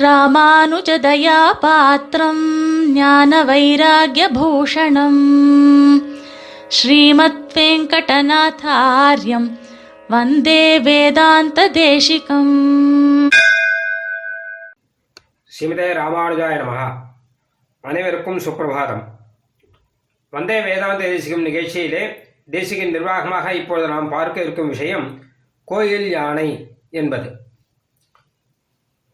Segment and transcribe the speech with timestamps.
[0.00, 2.42] ராமானுஜதயாபாத்திரம்
[2.92, 5.20] ஞான வைராகியபூஷணம்
[6.68, 9.58] ஸ்ரீமத் வெங்கடநாதாரியம்
[10.08, 13.28] வந்தே வேதாந்த தேசிகம்
[15.60, 16.92] ஸ்ரீமதே ராமானுஜாய நமகா
[17.80, 19.02] அனைவருக்கும் சுப்பிரபாதம்.
[20.30, 22.16] வந்தே வேதாந்த தேசிகம் நிகழ்ச்சியிலே
[22.50, 25.22] தேசிகின் நிர்வாகமாக இப்பொழுது நாம் பார்க்க இருக்கும் விஷயம்
[25.64, 27.37] கோயில் யானை என்பது.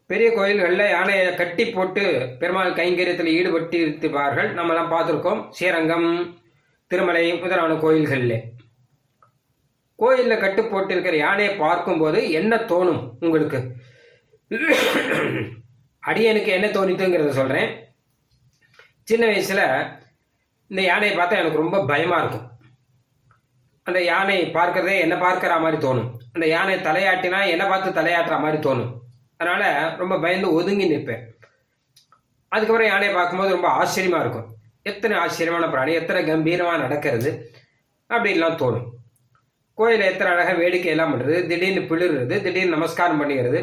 [0.09, 2.01] பெரிய கோயில்களில் யானையை கட்டி போட்டு
[2.39, 5.41] பெருமாள் கைங்கரியத்தில் ஈடுபட்டு இருப்பார்கள் நம்மலாம் பார்த்துருக்கோம்.
[5.49, 6.09] ஸ்ரீரங்கம்
[6.91, 8.37] திருமலை முதலான கோயில்களில்.
[9.99, 13.59] கோயிலில் கட்டு போட்டிருக்கிற யானையை பார்க்கும்போது என்ன தோணும் உங்களுக்கு?
[16.03, 17.69] அடியனுக்கு என்ன தோணித்துங்கிறத சொல்கிறேன்
[19.09, 19.63] சின்ன வயசில்
[20.71, 22.45] இந்த யானையை பார்த்தா எனக்கு ரொம்ப பயமாக இருக்கும்.
[23.87, 26.11] அந்த யானை பார்க்கறதே என்ன பார்க்குற மாதிரி தோணும்.
[26.35, 28.93] அந்த யானை தலையாட்டினா என்னை பார்த்து தலையாட்டுற மாதிரி தோணும்.
[29.45, 29.63] அதனால
[30.01, 31.23] ரொம்ப பயந்து ஒதுங்கி நிற்பேன்.
[32.51, 34.47] அதுக்கப்புறம் யானையை பார்க்கும்போது ரொம்ப ஆச்சரியமாக இருக்கும்.
[34.89, 37.29] எத்தனை ஆச்சரியமான பிராணி எத்தனை கம்பீரமாக நடக்கிறது
[38.09, 38.87] அப்படின்லாம் தோணும்.
[39.77, 43.61] கோயிலில் எத்தனை அழகாக வேடிக்கை எல்லாம் பண்ணுறது திடீர்னு பிளிர்றது திடீர்னு நமஸ்காரம் பண்ணிக்கிறது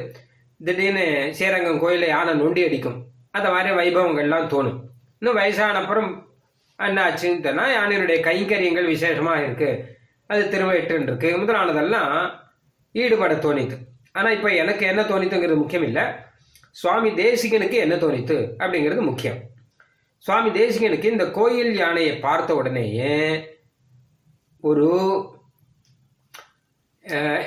[0.60, 1.04] திடீர்னு
[1.36, 2.98] ஸ்ரீரங்கம் கோயிலில் யானை நொண்டி அடிக்கும்.
[3.36, 4.78] அந்த மாதிரி வைபவங்கள்லாம் தோணும்.
[5.20, 6.10] இன்னும் வயசான அப்புறம்
[6.78, 9.80] என்ன ஆச்சுன்னு தெரினா யானையினுடைய கைங்கரியங்கள் விசேஷமாக இருக்குது
[10.30, 11.30] அது திருவயிற்றுன்னு இருக்கு.
[11.42, 12.12] முதலானதெல்லாம்
[13.02, 13.76] ஈடுபட தோணிது.
[14.14, 16.04] ஆனால் இப்போ எனக்கு என்ன தோணித்துங்கிறது முக்கியம் இல்லை
[16.80, 19.40] சுவாமி தேசிகனுக்கு என்ன தோணித்து அப்படிங்கிறது முக்கியம்.
[20.24, 23.14] சுவாமி தேசிகனுக்கு இந்த கோயில் யானையை பார்த்த உடனேயே
[24.68, 24.88] ஒரு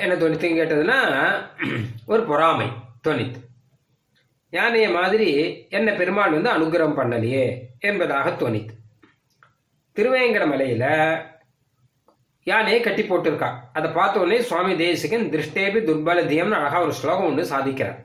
[0.04, 0.98] என்ன தோணித்துன்னு கேட்டதுன்னா
[2.12, 2.68] ஒரு பொறாமை
[3.06, 3.40] தோணித்து.
[4.52, 5.28] யானையை மாதிரி
[5.78, 7.46] என்ன பெருமாள் வந்து அனுகிரகம் பண்ணலையே
[7.88, 8.74] என்பதாக தோணித்து.
[9.96, 10.88] திருவேங்கட மலையில்
[12.46, 13.48] யானையை கட்டி போட்டிருக்கா.
[13.76, 17.96] அதை பார்த்த உடனே சுவாமி தேசிகன் திருஷ்டேபி துர்பலதியம்னு அழகா ஒரு ஸ்லோகம் ஒன்று சாதிக்கிறார்.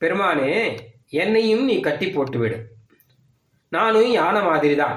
[0.00, 0.50] பெருமானே
[1.22, 2.58] என்னையும் நீ கட்டி போட்டு விடு.
[3.72, 4.96] நானும் யானை மாதிரி தான்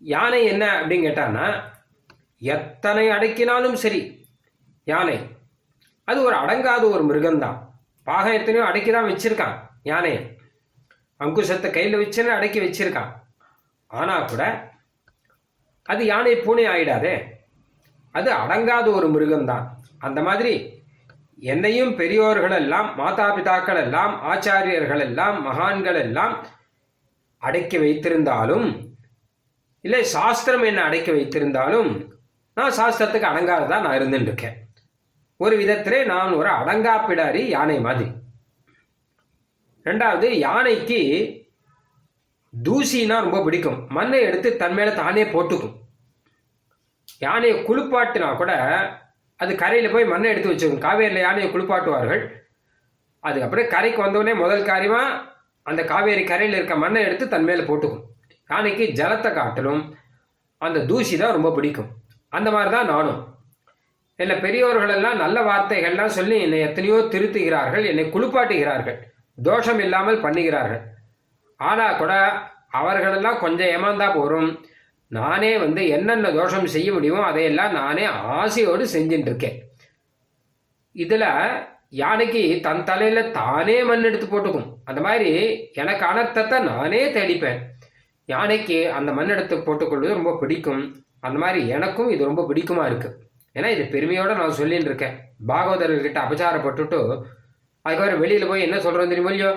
[0.00, 0.64] யானை என்ன?
[0.80, 1.46] அப்படின்னு கேட்டான்னா
[2.54, 4.00] எத்தனை அடக்கினாலும் சரி
[4.90, 5.16] யானை.
[6.08, 7.58] அது ஒரு அடங்காத ஒரு மிருகம்தான்.
[8.06, 9.56] பாகம் எத்தனையோ அடக்கி தான் வச்சிருக்கான்
[9.90, 10.20] யானையை.
[11.20, 13.10] அங்குசத்தை கையில் வச்சுன்னு அடக்கி வச்சிருக்கான்.
[13.90, 14.42] ஆனால் கூட
[15.90, 17.14] அது யானை பூனை ஆயிடாதே.
[18.14, 19.66] அது அடங்காத ஒரு மிருகம்தான்.
[19.98, 20.54] அந்த மாதிரி
[21.52, 26.34] என்னையும் பெரியோர்கள் எல்லாம் மாதா பிதாக்கள் எல்லாம் ஆச்சாரியர்கள் எல்லாம் மகான்கள் எல்லாம்
[27.42, 28.66] அடக்கி வைத்திருந்தாலும்
[29.84, 31.90] இல்லை சாஸ்திரம் என்ன அடக்கி வைத்திருந்தாலும்
[32.56, 34.56] நான் சாஸ்திரத்துக்கு அடங்காததான் நான் இருந்துட்டு இருக்கேன்
[35.40, 38.08] ஒரு விதத்திலே நான் ஒரு அடங்கா பிடாரி யானை மாதிரி.
[39.84, 40.98] ரெண்டாவது யானைக்கு
[42.52, 43.78] தூசினா ரொம்ப பிடிக்கும்.
[43.88, 45.76] மண்ணை எடுத்து தன் மேல தானே போட்டுக்கும்.
[47.24, 48.52] யானையை குளிப்பாட்டினா கூட
[49.40, 52.22] அது கரையில் போய் மண்ணை எடுத்து வச்சுக்கணும் காவேரியில் யானையை குளிப்பாட்டுவார்கள்.
[53.28, 55.16] அது அப்படியே கரைக்கு வந்தோடனே முதல் காரியமாக
[55.66, 58.04] அந்த காவேரி கரையில் இருக்க மண்ணை எடுத்து தன் மேலே போட்டுக்கும்.
[58.50, 59.82] யானைக்கு ஜலத்தை காட்டலும்
[60.66, 61.90] அந்த தூசி தான் ரொம்ப பிடிக்கும்.
[62.36, 63.20] அந்த மாதிரி தான் நானும்
[64.18, 68.98] இல்லை பெரியோர்களெல்லாம் நல்ல வார்த்தைகள்லாம் சொல்லி என்னை எத்தனையோ திருத்துகிறார்கள் என்னை குளிப்பாட்டுகிறார்கள்.
[69.38, 70.82] தோஷம் இல்லாமல் பண்ணுகிறார்கள்.
[71.60, 72.12] ஆனால் கூட
[72.80, 74.50] அவர்களெல்லாம் கொஞ்சம் ஏமாந்தா போகிறோம்
[75.10, 78.04] நானே வந்து என்னென்ன தோஷம் செய்ய முடியுமோ அதையெல்லாம் நானே
[78.38, 79.56] ஆசையோடு செஞ்சுட்டு இருக்கேன்
[80.94, 81.24] இதுல
[81.88, 84.68] யானைக்கு தன் தலையில தானே மண் எடுத்து போட்டுக்கும்.
[84.84, 85.30] அந்த மாதிரி
[85.72, 87.58] எனக்கு அனர்த்தத்தை நானே தேடிப்பேன்.
[88.28, 90.82] யானைக்கு அந்த மண் எடுத்து போட்டுக்கொள்வது ரொம்ப பிடிக்கும்.
[91.20, 93.08] அந்த மாதிரி எனக்கும் இது ரொம்ப பிடிக்குமா இருக்கு.
[93.54, 95.16] ஏன்னா இது பெருமையோட நான் சொல்லிட்டு இருக்கேன்
[95.48, 97.00] பாகவதர்கிட்ட அபச்சாரப்பட்டுட்டு
[97.84, 99.52] அதுக்கப்புறம் வெளியில போய் என்ன சொல்றேன் தெரியுமோ இல்லையோ?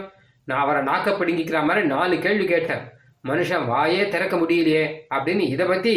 [0.48, 2.84] நான் அவரை நாக்க பிடுங்கிக்கிற மாதிரி நாலு கேள்வி கேட்டேன்.
[3.24, 4.84] மனுஷன் வாயே திறக்க முடியலையே
[5.16, 5.94] அப்படின்னு இதை பற்றி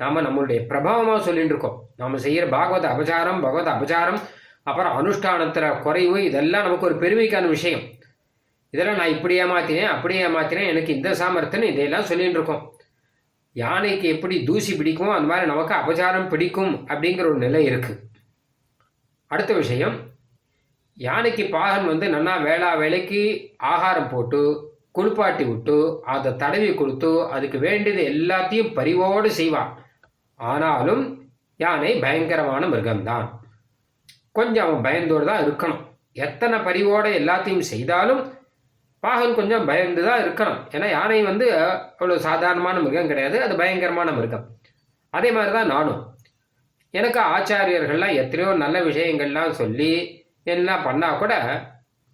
[0.00, 1.76] நாம் நம்மளுடைய பிரபாவமாக சொல்லிட்டு இருக்கோம்.
[1.96, 4.20] நாம் செய்கிற பாகவத அபச்சாரம் பகவத அபச்சாரம்
[4.62, 7.84] அப்புறம் அனுஷ்டானத்தில் குறைவு இதெல்லாம் நமக்கு ஒரு பெருமைக்கான விஷயம்.
[8.74, 12.62] இதெல்லாம் நான் இப்படி ஏமாத்தினேன் அப்படி ஏமாத்தினேன் எனக்கு இந்த சாமர்த்தியம் இதையெல்லாம் சொல்லிட்டு இருக்கோம்.
[13.56, 18.02] யானைக்கு எப்படி தூசி பிடிக்கும் அந்த மாதிரி நமக்கு அபச்சாரம் பிடிக்கும் அப்படிங்கிற ஒரு நிலை இருக்குது
[19.30, 19.96] அடுத்த விஷயம்
[20.96, 23.20] யானைக்கு பாகன் வந்து நன்னா வேளா வேலைக்கு
[23.56, 24.42] ஆகாரம் போட்டு
[24.96, 25.76] குளிப்பாட்டி விட்டு
[26.14, 29.72] அதை தடவி கொடுத்து அதுக்கு வேண்டியது எல்லாத்தையும் பரிவோடு செய்வான்.
[30.40, 31.02] ஆனாலும்
[31.64, 33.26] யானை பயங்கரமான மிருகம்தான்.
[34.38, 35.82] கொஞ்சம் அவன் பயந்தோடு தான் இருக்கணும்.
[36.26, 38.22] எத்தனை பரிவோட எல்லாத்தையும் செய்தாலும்
[39.02, 40.60] பாகன் கொஞ்சம் பயந்து தான் இருக்கணும்.
[40.74, 43.36] ஏன்னா யானை வந்து அவ்வளோ சாதாரணமான மிருகம் கிடையாது.
[43.46, 44.46] அது பயங்கரமான மிருகம்.
[45.14, 46.00] அதே மாதிரி தான் நானும்.
[46.98, 49.90] எனக்கு ஆச்சாரியர்கள்லாம் எத்தனையோ நல்ல விஷயங்கள்லாம் சொல்லி
[50.54, 51.34] எல்லாம் பண்ணால் கூட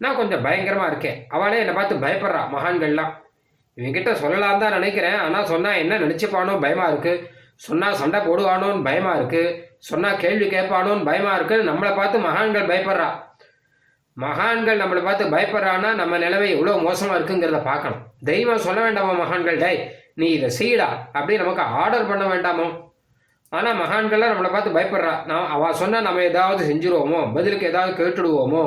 [0.03, 1.19] நான் கொஞ்சம் பயங்கரமாக இருக்கேன்.
[1.37, 3.13] அவளே என்னை பார்த்து பயப்படுறா மகான்கள்லாம்.
[3.77, 5.19] இவங்கிட்ட சொல்லலாம் தான் நினைக்கிறேன்.
[5.27, 7.15] ஆனால் சொன்னால் என்ன நினச்சிப்பானோ பயமாக இருக்கு.
[7.67, 9.53] சொன்னால் சண்டை போடுவானோன்னு பயமாக இருக்குது
[9.89, 13.09] சொன்னால் கேள்வி கேட்பானோன்னு பயமாக இருக்குன்னு நம்மளை பார்த்து மகான்கள் பயப்படுறா.
[14.17, 18.01] மகான்கள் நம்மளை பார்த்து பயப்படுறான்னா நம்ம நிலைமை எவ்வளோ மோசமாக இருக்குங்கிறத பார்க்கணும்.
[18.31, 19.59] தெய்வம் சொல்ல வேண்டாமா மகான்கள்?
[19.65, 19.77] டை
[20.21, 20.89] நீ இதை செய்யடா.
[21.19, 22.67] அப்படி நமக்கு ஆர்டர் பண்ண வேண்டாமோ?
[23.53, 25.15] ஆனால் மகான்கள்லாம் நம்மளை பார்த்து பயப்படுறா.
[25.31, 27.21] நான் அவ சொன்னால் நம்ம ஏதாவது செஞ்சுருவோமோ?
[27.37, 28.65] பதிலுக்கு ஏதாவது கேட்டுடுவோமோ?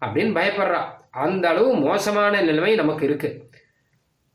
[0.00, 0.80] அப்படின்னு பயப்படுறா.
[1.10, 3.50] அந்த அளவு மோசமான நிலைமை நமக்கு இருக்கு.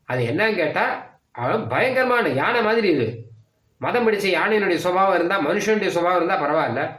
[0.04, 3.32] அது என்னன்னு கேட்டால் அவன் பயங்கரமான யானை மாதிரி இது.
[3.78, 6.96] மதம் பிடிச்ச யானையினுடைய சுபாவம் இருந்தால் மனுஷனுடைய சுபாவம் இருந்தால் பரவாயில்ல.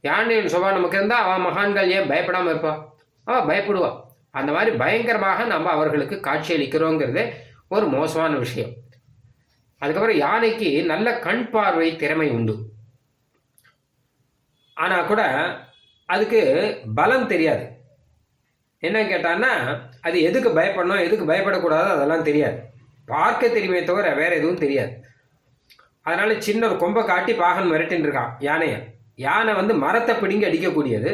[0.00, 2.88] யானையின் சுபாவம் நமக்கு இருந்தால் அவன் மகான்கள் ஏன் பயப்படாமல் இருப்பான்
[3.24, 7.32] அவன் பயப்படுவான் அந்த மாதிரி பயங்கரமாக நம்ம அவர்களுக்கு காட்சியளிக்கிறோங்கிறது
[7.68, 8.70] ஒரு மோசமான விஷயம்.
[9.78, 12.54] அதுக்கப்புறம் யானைக்கு நல்ல கண் பார்வை திறமை உண்டு.
[14.74, 15.22] ஆனால் கூட
[16.06, 16.40] அதுக்கு
[16.94, 17.79] பலம் தெரியாது.
[18.88, 19.52] என்ன கேட்டான்னா
[20.06, 22.58] அது எதுக்கு பயப்படணும் எதுக்கு பயப்படக்கூடாது அதெல்லாம் தெரியாது.
[23.12, 24.92] பார்க்க தெரியுமே தவிர வேற எதுவும் தெரியாது.
[26.06, 28.78] அதனால சின்ன ஒரு கொம்பை காட்டி பாகன் மிரட்டின்னு இருக்கான் யானையை.
[29.26, 31.10] யானை வந்து மரத்தை பிடுங்கி அடிக்கக்கூடியது.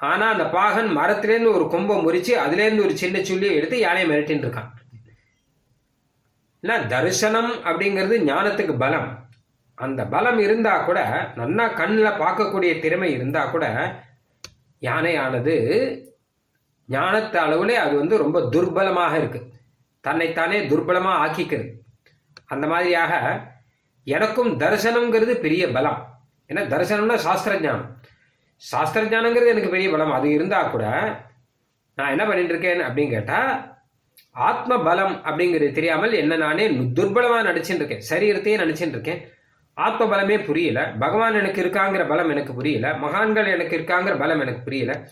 [0.00, 4.70] ஆனா அந்த பாகன் மரத்திலேருந்து ஒரு கொம்பை முறிச்சு அதுலேருந்து ஒரு சின்ன சுள்ளியை எடுத்து யானையை மிரட்டின்னு இருக்கான்.
[6.62, 9.08] இல்லை தரிசனம் அப்படிங்கிறது ஞானத்துக்கு பலம்.
[9.78, 10.98] அந்த பலம் இருந்தா கூட
[11.36, 13.66] நன்னா கண்ணில் பார்க்கக்கூடிய திறமை இருந்தா கூட
[14.82, 15.54] யானையானது
[16.88, 19.40] ஞானத்து அளவுல அது வந்து ரொம்ப துர்பலமாக இருக்கு.
[20.00, 21.70] தன்னைத்தானே துர்பலமாக ஆக்கிக்கிறது.
[22.44, 23.12] அந்த மாதிரியாக
[24.04, 26.00] எனக்கும் தரிசனம்ங்கிறது பெரிய பலம்.
[26.48, 28.00] ஏன்னா தரிசனம்னா சாஸ்திர ஞானம்
[28.56, 30.12] சாஸ்திர ஞானங்கிறது எனக்கு பெரிய பலம்.
[30.12, 30.84] அது இருந்தால் கூட
[31.96, 33.72] நான் என்ன பண்ணிட்டு இருக்கேன் அப்படின்னு கேட்டால்
[34.30, 38.04] ஆத்ம பலம் அப்படிங்கிறது தெரியாமல் என்ன நானே துர்பலமாக நடிச்சுட்டு இருக்கேன்.
[38.10, 39.28] சரீரத்தையே நடிச்சுட்டு இருக்கேன்.
[39.74, 40.92] ஆத்ம பலமே புரியல.
[40.98, 42.94] பகவான் எனக்கு இருக்காங்கிற பலம் எனக்கு புரியல.
[42.94, 45.08] மகான்கள் எனக்கு இருக்காங்கிற பலம் எனக்கு புரியல.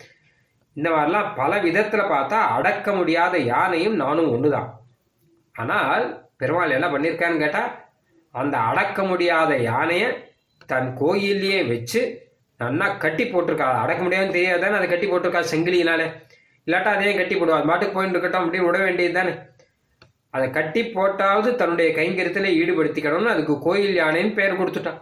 [0.76, 4.68] இந்த மாதிரிலாம் பல விதத்தில் பார்த்தா அடக்க முடியாத யானையும் நானும் ஒன்று தான்
[5.54, 6.04] ஆனால்
[6.36, 7.70] பெருமாள் என்ன பண்ணியிருக்கான்னு கேட்டால்
[8.34, 10.08] அந்த அடக்க முடியாத யானையை
[10.70, 12.00] தன் கோயிலையே வச்சு
[12.60, 13.68] நன்னா கட்டி போட்டிருக்கா.
[13.84, 14.76] அடக்க முடியாதுன்னு தெரியாதானே?
[14.78, 16.02] அதை கட்டி போட்டிருக்கா செங்கிலினால
[16.66, 17.56] இல்லாட்டா அதையும் கட்டி போடுவா.
[17.60, 19.32] அது மாட்டுக்கு போயிட்டு இருக்கட்டும் அப்படின்னு விட வேண்டியது தானே.
[20.30, 25.00] அதை கட்டி போட்டாவது தன்னுடைய கைங்கரியத்தில் ஈடுபடுத்திக்கணும்னு அதுக்கு கோயில் யானைன்னு பேர் கொடுத்துட்டான்.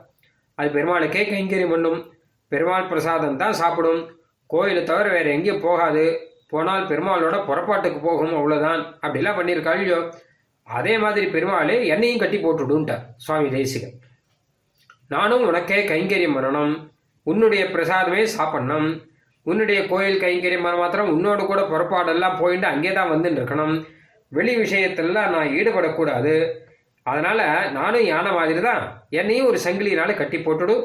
[0.59, 2.01] அது பெருமாளுக்கே கைங்கரியம் பண்ணும்.
[2.53, 4.03] பெருமாள் பிரசாதம் தான் சாப்பிடும்.
[4.53, 6.05] கோயிலை தவிர வேற எங்கேயும் போகாது.
[6.53, 9.85] போனால் பெருமாளோட புறப்பாட்டுக்கு போகும் அவ்வளோதான் அப்படிலாம் பண்ணியிருக்காள்
[10.67, 13.95] அதே மாதிரி பெருமாளே என்னையும் கட்டி போட்டுடுன்ட்டார் சுவாமி தேசிகன்.
[15.15, 16.75] நானும் உனக்கே கைங்கரியம் பண்ணணும்
[17.27, 18.89] உன்னுடைய பிரசாதமே சாப்பிடணும்
[19.47, 23.75] உன்னுடைய கோயில் கைங்கரியம் பண்ண மாத்திரம் உன்னோட கூட புறப்பாடெல்லாம் போயிட்டு அங்கே தான் வந்துட்டு இருக்கணும்
[24.33, 26.35] வெளி விஷயத்திலலாம் நான் ஈடுபடக்கூடாது.
[27.07, 27.45] அதனால்
[27.79, 28.83] நானும் யானை மாதிரி தான்
[29.21, 30.77] என்னையும் ஒரு சங்கிலினால கட்டி போட்டுடு.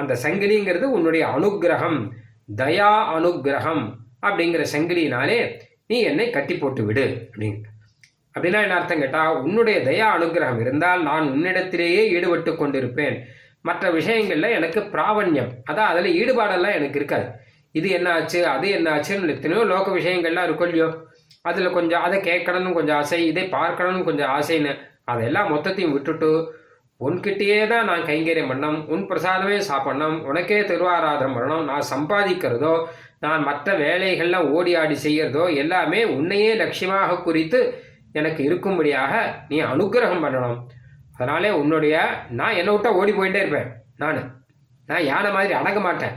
[0.00, 1.98] அந்த சங்கிலிங்கிறது உன்னுடைய அனுக்கிரகம்
[2.48, 3.84] தயா அனுக்கிரகம்
[4.26, 5.38] அப்படிங்கிற சங்கிலினாலே
[5.86, 7.62] நீ என்னை கட்டி போட்டு விடு அப்படிங்க
[8.34, 13.16] அப்படின்னா என்ன அர்த்தம் கேட்டா உன்னுடைய தயா அனுகிரகம் இருந்தால் நான் உன்னிடத்திலேயே ஈடுபட்டு கொண்டிருப்பேன்.
[13.60, 15.50] மற்ற விஷயங்கள்ல எனக்கு பிராவண்யம்.
[15.70, 17.28] அதான் அதுல ஈடுபாடெல்லாம் எனக்கு இருக்காது.
[17.72, 20.88] இது என்ன ஆச்சு அது என்ன ஆச்சுன்னு எத்தனையோ லோக விஷயங்கள்லாம் இருக்கும் இல்லையோ.
[21.42, 24.74] அதுல கொஞ்சம் அதை கேட்கணும்னு கொஞ்சம் ஆசை இதை பார்க்கணும்னு கொஞ்சம் ஆசைன்னு
[25.04, 26.30] அதெல்லாம் மொத்தத்தையும் விட்டுட்டு
[27.00, 30.24] உன்கிட்டயே தான் நான் கைங்கரியம் பண்ணணும் உன் பிரசாதமே சாப்பிடணும்.
[30.24, 31.64] உனக்கே திருவாராதனம் பண்ணணும்.
[31.64, 32.74] நான் சம்பாதிக்கிறதோ
[33.20, 37.60] நான் மற்ற வேலைகள்லாம் ஓடி ஆடி செய்கிறதோ எல்லாமே உன்னையே லட்சியமாக குறித்து
[38.12, 39.12] எனக்கு இருக்கும்படியாக
[39.48, 40.58] நீ அனுக்கிரகம் பண்ணணும்.
[41.16, 41.96] அதனாலே உன்னுடைய
[42.30, 43.68] நான் என்னை விட்டா ஓடி போயிட்டே இருப்பேன்.
[43.96, 44.20] நான்.
[44.86, 46.14] நான் யானை மாதிரி அடங்க மாட்டேன்.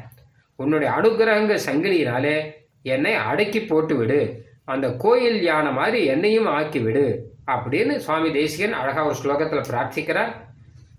[0.56, 2.36] உன்னுடைய அனுகிரகங்க சங்கிலியினாலே
[2.82, 7.06] என்னை அடக்கி போட்டு விடு அந்த கோயில் யானை மாதிரி என்னையும் ஆக்கி விடு
[7.46, 10.32] அப்படின்னு சுவாமி தேசிகன் அழகாக ஒரு ஸ்லோகத்தில் பிரார்த்திக்கிறார்.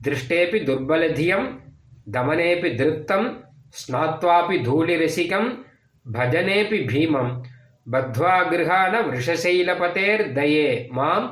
[0.01, 1.47] திருஷ்டேபி துர்பலதியம்
[2.13, 3.29] தமனேபி திருப்தம்
[3.81, 5.49] ஸ்நாத்வாபி தூளிரசிகம்
[6.07, 7.33] பஜனேபி பீமம்
[7.87, 11.27] பத்வா கிருஹான விஷசைலபதேர் தயே மாம்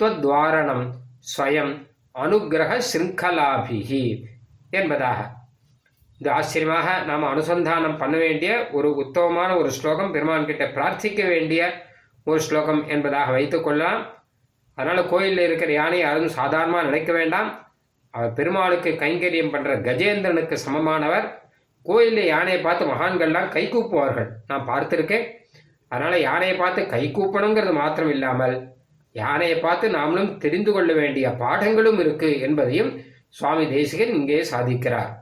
[0.00, 0.84] துவத்வாரணம்
[1.32, 1.72] ஸ்வயம்
[2.14, 4.04] அனுகிரக சிருங்கலாபிகி
[4.70, 5.18] என்பதாக.
[6.20, 11.62] இது ஆச்சரியமாக நாம் அனுசந்தானம் பண்ண வேண்டிய ஒரு உத்தமமான ஒரு ஸ்லோகம் பெருமான் கிட்ட பிரார்த்திக்க வேண்டிய
[12.26, 14.00] ஒரு ஸ்லோகம் என்பதாக வைத்துக்கொள்ளலாம்
[14.78, 17.50] அதனால் கோயிலில் இருக்கிற யானை யாரும் சாதாரணமாக நினைக்க வேண்டாம்.
[18.13, 21.25] அவர் பெருமாளுக்கு கைங்கரியம் பண்ற கஜேந்திரனுக்கு சமமானவர்
[21.85, 25.25] கோயிலில் யானையை பார்த்து மகான்கள்லாம் கை கூப்புவார்கள் நான் பார்த்திருக்கேன்
[25.91, 28.55] அதனால யானையை பார்த்து கை கூப்பணுங்கிறது மாத்திரம் இல்லாமல்
[29.15, 32.91] யானையை பார்த்து நாமளும் தெரிந்து கொள்ள வேண்டிய பாடங்களும் இருக்கு என்பதையும்
[33.29, 35.13] சுவாமி தேசிகன் இங்கே சாதிக்கிறார்